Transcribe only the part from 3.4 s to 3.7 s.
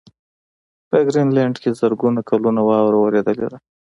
ده.